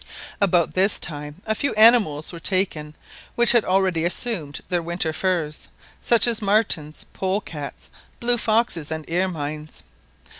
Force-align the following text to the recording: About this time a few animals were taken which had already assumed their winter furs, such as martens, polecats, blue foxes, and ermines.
About 0.41 0.73
this 0.73 0.99
time 0.99 1.43
a 1.45 1.53
few 1.53 1.75
animals 1.75 2.33
were 2.33 2.39
taken 2.39 2.95
which 3.35 3.51
had 3.51 3.63
already 3.63 4.03
assumed 4.03 4.61
their 4.67 4.81
winter 4.81 5.13
furs, 5.13 5.69
such 6.01 6.25
as 6.25 6.41
martens, 6.41 7.05
polecats, 7.13 7.91
blue 8.19 8.39
foxes, 8.39 8.89
and 8.89 9.05
ermines. 9.07 9.83